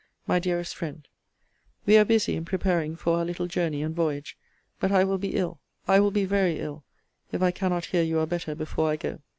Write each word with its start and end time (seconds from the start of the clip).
MY 0.25 0.39
DEAREST 0.39 0.75
FRIEND, 0.75 1.07
We 1.85 1.95
are 1.95 2.03
busy 2.05 2.35
in 2.35 2.43
preparing 2.43 2.95
for 2.95 3.19
our 3.19 3.23
little 3.23 3.45
journey 3.45 3.83
and 3.83 3.95
voyage: 3.95 4.35
but 4.79 4.91
I 4.91 5.03
will 5.03 5.19
be 5.19 5.35
ill, 5.35 5.59
I 5.87 5.99
will 5.99 6.09
be 6.09 6.25
very 6.25 6.57
ill, 6.59 6.83
if 7.31 7.43
I 7.43 7.51
cannot 7.51 7.85
hear 7.85 8.01
you 8.01 8.17
are 8.17 8.25
better 8.25 8.55
before 8.55 8.89
I 8.89 8.95
go. 8.95 9.19